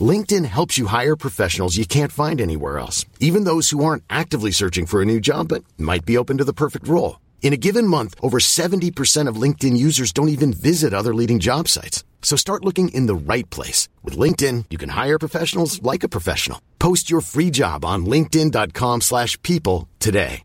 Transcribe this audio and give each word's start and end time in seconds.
LinkedIn 0.00 0.44
helps 0.44 0.78
you 0.78 0.86
hire 0.86 1.16
professionals 1.16 1.76
you 1.76 1.84
can't 1.84 2.12
find 2.12 2.40
anywhere 2.40 2.78
else, 2.78 3.04
even 3.18 3.42
those 3.42 3.70
who 3.70 3.84
aren't 3.84 4.04
actively 4.08 4.52
searching 4.52 4.86
for 4.86 5.02
a 5.02 5.04
new 5.12 5.18
job 5.18 5.48
but 5.48 5.64
might 5.76 6.04
be 6.04 6.16
open 6.16 6.38
to 6.38 6.44
the 6.48 6.60
perfect 6.62 6.86
role. 6.86 7.18
In 7.42 7.52
a 7.52 7.62
given 7.66 7.84
month, 7.84 8.14
over 8.22 8.38
70% 8.38 9.26
of 9.26 9.42
LinkedIn 9.42 9.76
users 9.76 10.12
don't 10.12 10.28
even 10.36 10.52
visit 10.52 10.94
other 10.94 11.12
leading 11.12 11.40
job 11.40 11.66
sites. 11.66 12.04
So 12.22 12.36
start 12.36 12.64
looking 12.64 12.90
in 12.94 13.06
the 13.06 13.32
right 13.32 13.50
place. 13.50 13.88
With 14.04 14.16
LinkedIn, 14.16 14.66
you 14.70 14.78
can 14.78 14.90
hire 14.90 15.18
professionals 15.18 15.82
like 15.82 16.04
a 16.04 16.08
professional. 16.08 16.60
Post 16.78 17.10
your 17.10 17.22
free 17.22 17.50
job 17.50 17.84
on 17.84 18.06
linkedin.com 18.06 19.00
slash 19.00 19.36
people 19.42 19.88
today. 19.98 20.44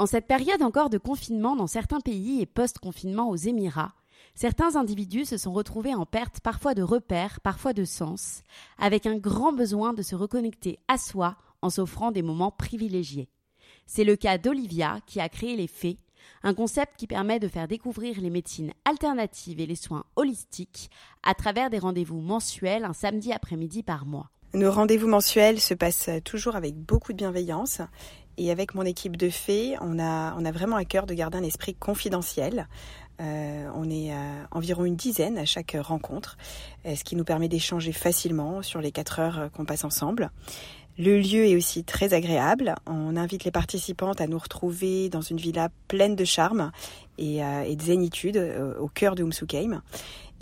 En 0.00 0.06
cette 0.06 0.26
période 0.26 0.62
encore 0.62 0.88
de 0.88 0.96
confinement 0.96 1.54
dans 1.54 1.66
certains 1.66 2.00
pays 2.00 2.40
et 2.40 2.46
post-confinement 2.46 3.28
aux 3.28 3.36
Émirats, 3.36 3.92
certains 4.34 4.76
individus 4.76 5.24
se 5.24 5.36
sont 5.36 5.52
retrouvés 5.52 5.94
en 5.94 6.06
perte 6.06 6.40
parfois 6.40 6.74
de 6.74 6.82
repères, 6.82 7.40
parfois 7.40 7.72
de 7.72 7.84
sens, 7.84 8.42
avec 8.78 9.06
un 9.06 9.16
grand 9.16 9.52
besoin 9.52 9.92
de 9.92 10.02
se 10.02 10.14
reconnecter 10.14 10.78
à 10.88 10.98
soi 10.98 11.36
en 11.62 11.70
s'offrant 11.70 12.10
des 12.10 12.22
moments 12.22 12.50
privilégiés. 12.50 13.28
C'est 13.86 14.04
le 14.04 14.16
cas 14.16 14.38
d'Olivia 14.38 14.98
qui 15.06 15.20
a 15.20 15.28
créé 15.28 15.56
les 15.56 15.66
Fées, 15.66 15.98
un 16.42 16.54
concept 16.54 16.96
qui 16.96 17.06
permet 17.06 17.40
de 17.40 17.48
faire 17.48 17.68
découvrir 17.68 18.20
les 18.20 18.30
médecines 18.30 18.72
alternatives 18.84 19.60
et 19.60 19.66
les 19.66 19.74
soins 19.74 20.04
holistiques 20.16 20.90
à 21.22 21.34
travers 21.34 21.70
des 21.70 21.78
rendez-vous 21.78 22.20
mensuels 22.20 22.84
un 22.84 22.92
samedi 22.92 23.32
après-midi 23.32 23.82
par 23.82 24.06
mois. 24.06 24.30
Nos 24.52 24.72
rendez-vous 24.72 25.06
mensuels 25.06 25.60
se 25.60 25.74
passent 25.74 26.10
toujours 26.24 26.56
avec 26.56 26.74
beaucoup 26.76 27.12
de 27.12 27.18
bienveillance 27.18 27.82
et 28.36 28.50
avec 28.50 28.74
mon 28.74 28.82
équipe 28.82 29.16
de 29.16 29.28
fées, 29.28 29.76
on 29.80 29.98
a, 29.98 30.50
vraiment 30.50 30.76
à 30.76 30.84
cœur 30.84 31.06
de 31.06 31.14
garder 31.14 31.38
un 31.38 31.42
esprit 31.42 31.74
confidentiel. 31.74 32.68
Euh, 33.20 33.68
on 33.74 33.90
est 33.90 34.12
environ 34.50 34.84
une 34.84 34.96
dizaine 34.96 35.38
à 35.38 35.44
chaque 35.44 35.76
rencontre, 35.78 36.38
euh, 36.86 36.94
ce 36.94 37.04
qui 37.04 37.16
nous 37.16 37.24
permet 37.24 37.48
d'échanger 37.48 37.92
facilement 37.92 38.62
sur 38.62 38.80
les 38.80 38.92
quatre 38.92 39.20
heures 39.20 39.38
euh, 39.38 39.48
qu'on 39.48 39.64
passe 39.64 39.84
ensemble. 39.84 40.30
Le 40.98 41.18
lieu 41.18 41.46
est 41.46 41.56
aussi 41.56 41.84
très 41.84 42.14
agréable. 42.14 42.74
On 42.86 43.16
invite 43.16 43.44
les 43.44 43.50
participantes 43.50 44.20
à 44.20 44.26
nous 44.26 44.38
retrouver 44.38 45.08
dans 45.08 45.22
une 45.22 45.38
villa 45.38 45.68
pleine 45.88 46.14
de 46.14 46.24
charme 46.24 46.72
et, 47.16 47.38
et 47.38 47.76
de 47.76 47.82
zénitude 47.82 48.36
au 48.78 48.88
cœur 48.88 49.14
de 49.14 49.22
Umsukeim. 49.22 49.80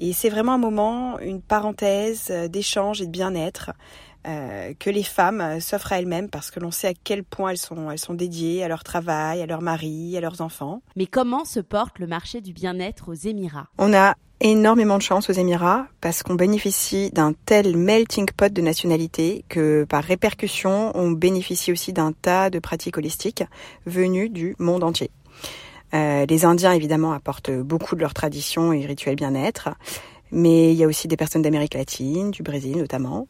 Et 0.00 0.12
c'est 0.12 0.30
vraiment 0.30 0.54
un 0.54 0.58
moment, 0.58 1.20
une 1.20 1.40
parenthèse 1.40 2.32
d'échange 2.50 3.00
et 3.02 3.06
de 3.06 3.10
bien-être 3.12 3.70
euh, 4.26 4.72
que 4.78 4.90
les 4.90 5.02
femmes 5.02 5.40
euh, 5.40 5.60
s'offrent 5.60 5.92
à 5.92 5.98
elles-mêmes 5.98 6.28
parce 6.28 6.50
que 6.50 6.60
l'on 6.60 6.70
sait 6.70 6.88
à 6.88 6.92
quel 6.92 7.22
point 7.24 7.50
elles 7.50 7.58
sont, 7.58 7.90
elles 7.90 7.98
sont 7.98 8.14
dédiées 8.14 8.64
à 8.64 8.68
leur 8.68 8.84
travail, 8.84 9.40
à 9.40 9.46
leur 9.46 9.62
mari, 9.62 10.16
à 10.16 10.20
leurs 10.20 10.40
enfants. 10.40 10.82
Mais 10.96 11.06
comment 11.06 11.44
se 11.44 11.60
porte 11.60 11.98
le 11.98 12.06
marché 12.06 12.40
du 12.40 12.52
bien-être 12.52 13.08
aux 13.08 13.14
Émirats? 13.14 13.68
On 13.78 13.94
a 13.94 14.16
énormément 14.40 14.98
de 14.98 15.02
chance 15.02 15.30
aux 15.30 15.34
Émirats 15.34 15.86
parce 16.00 16.22
qu'on 16.22 16.34
bénéficie 16.34 17.10
d'un 17.10 17.32
tel 17.46 17.76
melting 17.76 18.26
pot 18.36 18.52
de 18.52 18.62
nationalités 18.62 19.44
que 19.48 19.84
par 19.84 20.04
répercussion, 20.04 20.92
on 20.94 21.10
bénéficie 21.10 21.72
aussi 21.72 21.92
d'un 21.92 22.12
tas 22.12 22.50
de 22.50 22.58
pratiques 22.58 22.98
holistiques 22.98 23.44
venues 23.86 24.28
du 24.28 24.54
monde 24.58 24.84
entier. 24.84 25.10
Euh, 25.94 26.26
les 26.28 26.44
Indiens, 26.44 26.72
évidemment, 26.72 27.12
apportent 27.12 27.50
beaucoup 27.50 27.96
de 27.96 28.00
leurs 28.00 28.14
traditions 28.14 28.72
et 28.72 28.84
rituels 28.84 29.16
bien-être, 29.16 29.70
mais 30.30 30.72
il 30.72 30.76
y 30.76 30.84
a 30.84 30.86
aussi 30.86 31.08
des 31.08 31.16
personnes 31.16 31.42
d'Amérique 31.42 31.74
latine, 31.74 32.30
du 32.30 32.42
Brésil 32.42 32.76
notamment. 32.76 33.26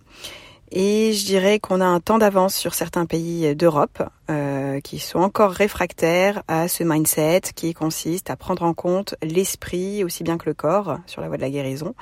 Et 0.70 1.14
je 1.14 1.24
dirais 1.24 1.60
qu'on 1.60 1.80
a 1.80 1.86
un 1.86 2.00
temps 2.00 2.18
d'avance 2.18 2.54
sur 2.54 2.74
certains 2.74 3.06
pays 3.06 3.56
d'Europe 3.56 4.02
euh, 4.28 4.80
qui 4.80 4.98
sont 4.98 5.20
encore 5.20 5.52
réfractaires 5.52 6.42
à 6.46 6.68
ce 6.68 6.84
mindset 6.84 7.40
qui 7.54 7.72
consiste 7.72 8.28
à 8.28 8.36
prendre 8.36 8.62
en 8.62 8.74
compte 8.74 9.14
l'esprit 9.22 10.04
aussi 10.04 10.24
bien 10.24 10.36
que 10.36 10.46
le 10.46 10.54
corps 10.54 10.98
sur 11.06 11.22
la 11.22 11.28
voie 11.28 11.38
de 11.38 11.42
la 11.42 11.50
guérison. 11.50 11.94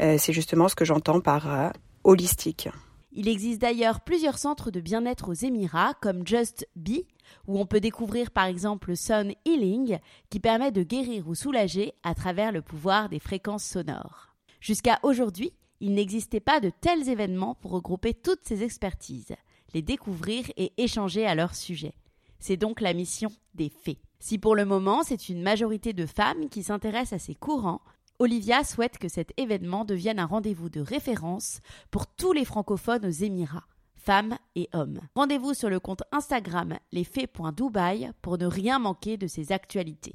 Euh, 0.00 0.16
c'est 0.18 0.32
justement 0.32 0.68
ce 0.68 0.76
que 0.76 0.84
j'entends 0.84 1.20
par 1.20 1.52
euh, 1.52 1.68
holistique. 2.04 2.68
Il 3.10 3.28
existe 3.28 3.60
d'ailleurs 3.60 4.00
plusieurs 4.00 4.38
centres 4.38 4.70
de 4.70 4.80
bien-être 4.80 5.30
aux 5.30 5.34
Émirats 5.34 5.94
comme 6.00 6.24
Just 6.24 6.68
Be, 6.76 7.06
où 7.48 7.58
on 7.58 7.66
peut 7.66 7.80
découvrir 7.80 8.30
par 8.30 8.44
exemple 8.44 8.94
Sun 8.94 9.32
Healing, 9.44 9.98
qui 10.30 10.38
permet 10.38 10.70
de 10.70 10.84
guérir 10.84 11.26
ou 11.26 11.34
soulager 11.34 11.94
à 12.04 12.14
travers 12.14 12.52
le 12.52 12.62
pouvoir 12.62 13.08
des 13.08 13.18
fréquences 13.18 13.64
sonores. 13.64 14.34
Jusqu'à 14.60 15.00
aujourd'hui, 15.02 15.52
il 15.80 15.94
n'existait 15.94 16.40
pas 16.40 16.60
de 16.60 16.70
tels 16.70 17.08
événements 17.08 17.54
pour 17.54 17.72
regrouper 17.72 18.14
toutes 18.14 18.44
ces 18.44 18.62
expertises, 18.62 19.34
les 19.74 19.82
découvrir 19.82 20.46
et 20.56 20.72
échanger 20.76 21.26
à 21.26 21.34
leur 21.34 21.54
sujet. 21.54 21.94
C'est 22.38 22.56
donc 22.56 22.80
la 22.80 22.92
mission 22.92 23.30
des 23.54 23.70
fées. 23.70 23.98
Si 24.18 24.38
pour 24.38 24.54
le 24.54 24.64
moment 24.64 25.02
c'est 25.02 25.28
une 25.28 25.42
majorité 25.42 25.92
de 25.92 26.06
femmes 26.06 26.48
qui 26.48 26.62
s'intéressent 26.62 27.20
à 27.20 27.24
ces 27.24 27.34
courants, 27.34 27.80
Olivia 28.18 28.64
souhaite 28.64 28.98
que 28.98 29.08
cet 29.08 29.32
événement 29.36 29.84
devienne 29.84 30.18
un 30.18 30.26
rendez-vous 30.26 30.70
de 30.70 30.80
référence 30.80 31.60
pour 31.90 32.06
tous 32.06 32.32
les 32.32 32.46
francophones 32.46 33.04
aux 33.04 33.10
Émirats, 33.10 33.66
femmes 33.94 34.38
et 34.54 34.70
hommes. 34.72 35.00
Rendez-vous 35.14 35.52
sur 35.52 35.68
le 35.68 35.80
compte 35.80 36.02
Instagram 36.12 36.78
lesfées.dubaï 36.92 38.12
pour 38.22 38.38
ne 38.38 38.46
rien 38.46 38.78
manquer 38.78 39.18
de 39.18 39.26
ces 39.26 39.52
actualités. 39.52 40.14